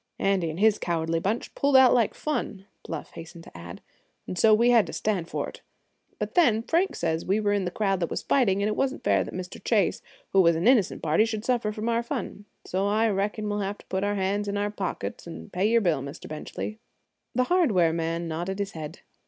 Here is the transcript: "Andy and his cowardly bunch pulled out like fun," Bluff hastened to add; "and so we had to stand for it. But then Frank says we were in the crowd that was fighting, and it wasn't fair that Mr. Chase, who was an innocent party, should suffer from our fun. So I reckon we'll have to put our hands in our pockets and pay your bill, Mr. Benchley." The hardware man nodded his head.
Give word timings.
"Andy 0.17 0.49
and 0.49 0.59
his 0.59 0.79
cowardly 0.79 1.19
bunch 1.19 1.53
pulled 1.53 1.77
out 1.77 1.93
like 1.93 2.15
fun," 2.15 2.65
Bluff 2.81 3.11
hastened 3.11 3.43
to 3.43 3.55
add; 3.55 3.81
"and 4.25 4.35
so 4.35 4.51
we 4.51 4.71
had 4.71 4.87
to 4.87 4.93
stand 4.93 5.29
for 5.29 5.47
it. 5.47 5.61
But 6.17 6.33
then 6.33 6.63
Frank 6.63 6.95
says 6.95 7.23
we 7.23 7.39
were 7.39 7.53
in 7.53 7.65
the 7.65 7.69
crowd 7.69 7.99
that 7.99 8.09
was 8.09 8.23
fighting, 8.23 8.63
and 8.63 8.67
it 8.67 8.75
wasn't 8.75 9.03
fair 9.03 9.23
that 9.23 9.31
Mr. 9.31 9.63
Chase, 9.63 10.01
who 10.29 10.41
was 10.41 10.55
an 10.55 10.67
innocent 10.67 11.03
party, 11.03 11.25
should 11.25 11.45
suffer 11.45 11.71
from 11.71 11.87
our 11.87 12.01
fun. 12.01 12.45
So 12.65 12.87
I 12.87 13.09
reckon 13.09 13.47
we'll 13.47 13.59
have 13.59 13.77
to 13.77 13.85
put 13.89 14.03
our 14.03 14.15
hands 14.15 14.47
in 14.47 14.57
our 14.57 14.71
pockets 14.71 15.27
and 15.27 15.53
pay 15.53 15.69
your 15.69 15.81
bill, 15.81 16.01
Mr. 16.01 16.27
Benchley." 16.27 16.79
The 17.35 17.43
hardware 17.43 17.93
man 17.93 18.27
nodded 18.27 18.57
his 18.57 18.71
head. 18.71 19.01